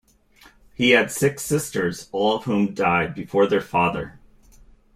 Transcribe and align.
He 0.73 0.89
had 0.89 1.11
six 1.11 1.43
sisters, 1.43 2.09
all 2.11 2.35
of 2.37 2.45
whom 2.45 2.73
died 2.73 3.13
before 3.13 3.45
their 3.45 3.61
father. 3.61 4.19